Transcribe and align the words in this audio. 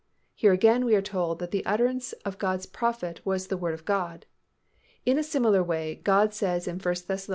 Here 0.33 0.51
again 0.51 0.83
we 0.85 0.95
are 0.95 1.01
told 1.03 1.37
that 1.37 1.51
the 1.51 1.63
utterance 1.63 2.13
of 2.25 2.39
God's 2.39 2.65
prophet 2.65 3.23
was 3.23 3.45
the 3.49 3.55
word 3.55 3.75
of 3.75 3.85
God. 3.85 4.25
In 5.05 5.19
a 5.19 5.23
similar 5.23 5.63
way 5.63 6.01
God 6.03 6.33
says 6.33 6.67
in 6.67 6.79
1 6.79 6.95
Thess. 7.05 7.29